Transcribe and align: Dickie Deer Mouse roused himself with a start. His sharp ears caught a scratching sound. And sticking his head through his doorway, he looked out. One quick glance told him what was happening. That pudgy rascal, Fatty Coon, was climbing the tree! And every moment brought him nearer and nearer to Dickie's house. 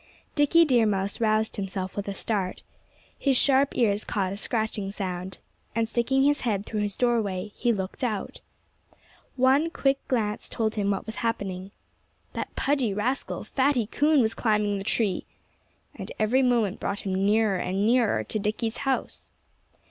Dickie 0.33 0.65
Deer 0.65 0.87
Mouse 0.87 1.21
roused 1.21 1.57
himself 1.57 1.95
with 1.95 2.07
a 2.07 2.15
start. 2.15 2.63
His 3.19 3.37
sharp 3.37 3.77
ears 3.77 4.03
caught 4.03 4.33
a 4.33 4.37
scratching 4.37 4.89
sound. 4.89 5.37
And 5.75 5.87
sticking 5.87 6.23
his 6.23 6.41
head 6.41 6.65
through 6.65 6.79
his 6.79 6.97
doorway, 6.97 7.51
he 7.55 7.71
looked 7.71 8.03
out. 8.03 8.41
One 9.35 9.69
quick 9.69 9.99
glance 10.07 10.49
told 10.49 10.73
him 10.73 10.89
what 10.89 11.05
was 11.05 11.17
happening. 11.17 11.69
That 12.33 12.55
pudgy 12.55 12.95
rascal, 12.95 13.43
Fatty 13.43 13.85
Coon, 13.85 14.21
was 14.21 14.33
climbing 14.33 14.79
the 14.79 14.83
tree! 14.83 15.27
And 15.93 16.11
every 16.17 16.41
moment 16.41 16.79
brought 16.79 17.01
him 17.01 17.13
nearer 17.23 17.59
and 17.59 17.85
nearer 17.85 18.23
to 18.23 18.39
Dickie's 18.39 18.77
house. 18.77 19.29